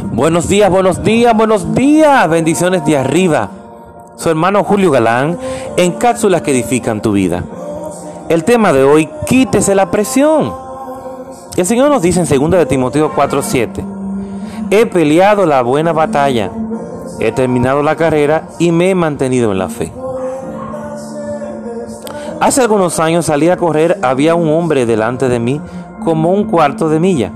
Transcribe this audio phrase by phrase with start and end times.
[0.00, 2.28] Buenos días, buenos días, buenos días.
[2.28, 3.50] Bendiciones de arriba.
[4.16, 5.38] Su hermano Julio Galán
[5.76, 7.44] en cápsulas que edifican tu vida.
[8.28, 10.52] El tema de hoy, quítese la presión.
[11.56, 13.84] El Señor nos dice en 2 de Timoteo 4:7,
[14.70, 16.50] he peleado la buena batalla,
[17.20, 19.92] he terminado la carrera y me he mantenido en la fe.
[22.40, 25.60] Hace algunos años salí a correr, había un hombre delante de mí
[26.04, 27.32] como un cuarto de milla,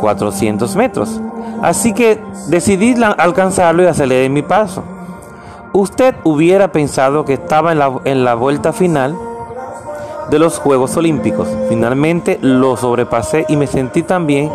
[0.00, 1.20] 400 metros.
[1.62, 4.82] Así que decidí alcanzarlo y aceleré mi paso.
[5.72, 9.16] Usted hubiera pensado que estaba en la, en la vuelta final
[10.30, 11.48] de los Juegos Olímpicos.
[11.68, 14.50] Finalmente lo sobrepasé y me sentí también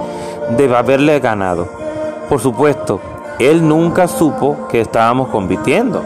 [0.58, 1.68] de haberle ganado.
[2.30, 3.00] Por supuesto,
[3.40, 6.04] él nunca supo que estábamos compitiendo.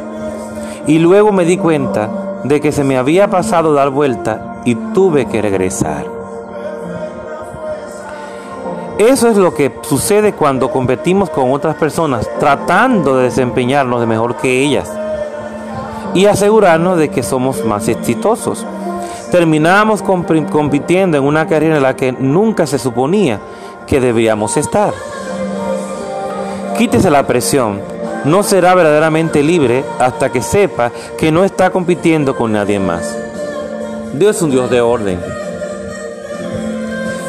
[0.87, 2.09] Y luego me di cuenta
[2.43, 6.22] de que se me había pasado dar vuelta y tuve que regresar.
[8.97, 14.37] Eso es lo que sucede cuando competimos con otras personas, tratando de desempeñarnos de mejor
[14.37, 14.91] que ellas
[16.13, 18.65] y asegurarnos de que somos más exitosos.
[19.31, 23.39] Terminamos compitiendo en una carrera en la que nunca se suponía
[23.87, 24.93] que debíamos estar.
[26.77, 27.81] Quítese la presión.
[28.25, 33.17] No será verdaderamente libre hasta que sepa que no está compitiendo con nadie más.
[34.13, 35.42] Dios es un Dios de orden.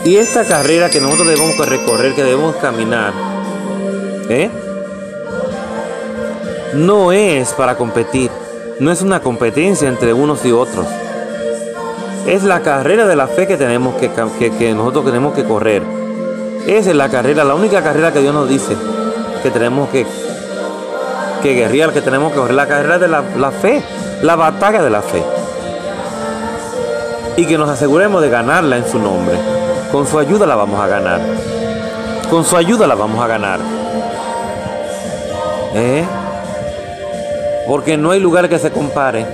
[0.05, 3.14] Y esta carrera que nosotros debemos recorrer, que debemos caminar,
[4.28, 4.50] ¿eh?
[6.74, 8.30] no es para competir,
[8.80, 10.86] no es una competencia entre unos y otros.
[12.27, 14.11] Es la carrera de la fe que tenemos que,
[14.58, 15.83] que, nosotros tenemos que correr.
[16.66, 18.77] Esa es la carrera, la única carrera que Dios nos dice
[19.42, 20.06] que tenemos que,
[21.42, 22.55] que guerrear, que tenemos que correr.
[22.55, 23.83] La carrera de la, la fe,
[24.20, 25.22] la batalla de la fe.
[27.36, 29.64] Y que nos aseguremos de ganarla en su nombre.
[29.95, 31.20] Con su ayuda la vamos a ganar.
[32.28, 33.61] Con su ayuda la vamos a ganar.
[35.73, 36.05] ¿Eh?
[37.69, 39.25] Porque no hay lugar que se compare.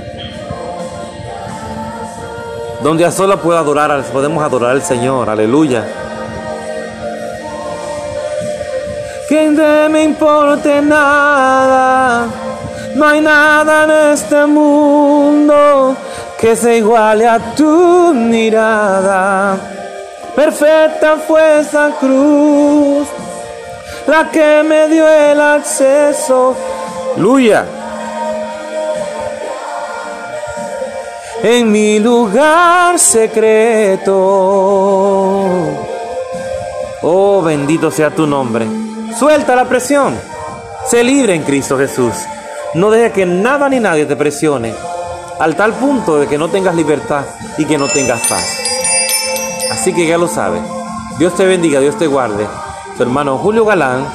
[2.83, 5.31] Donde a sola pueda adorar, podemos adorar al Señor.
[5.31, 5.83] Aleluya.
[9.31, 12.27] Que de me importe nada.
[12.97, 15.97] No hay nada en este mundo
[16.39, 19.57] que se iguale a tu mirada.
[20.35, 23.07] Perfecta fue esa cruz,
[24.07, 26.57] la que me dio el acceso.
[27.15, 27.67] Aleluya.
[31.43, 34.13] En mi lugar secreto.
[37.03, 38.67] Oh, bendito sea tu nombre.
[39.19, 40.19] Suelta la presión.
[40.87, 42.13] Sé libre en Cristo Jesús.
[42.75, 44.75] No dejes que nada ni nadie te presione
[45.41, 47.25] al tal punto de que no tengas libertad
[47.57, 48.60] y que no tengas paz.
[49.71, 50.63] Así que ya lo sabes.
[51.19, 52.47] Dios te bendiga, Dios te guarde.
[52.97, 54.07] Tu hermano Julio Galán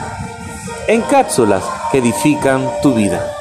[0.88, 3.35] en cápsulas que edifican tu vida.